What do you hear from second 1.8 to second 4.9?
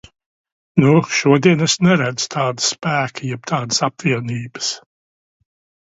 neredzu tāda spēka jeb tādas apvienības.